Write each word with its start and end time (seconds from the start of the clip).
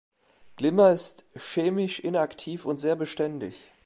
Glimmer 0.55 0.91
ist 0.91 1.25
chemisch 1.35 1.99
inaktiv 1.99 2.65
und 2.65 2.79
sehr 2.79 2.95
beständig. 2.95 3.67